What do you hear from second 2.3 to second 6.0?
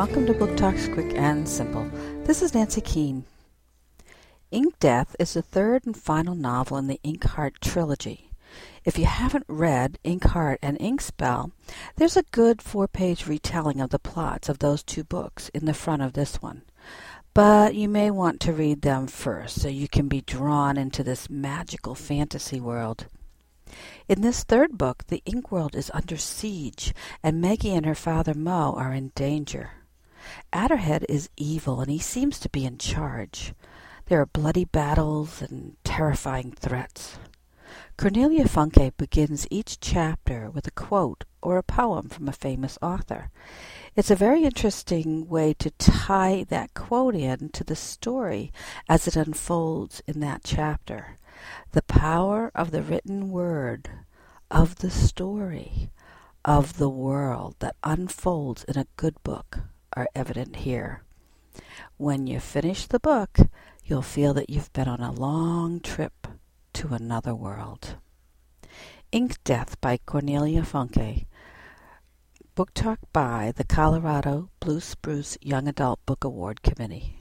is Nancy Keane. Ink Death is the third and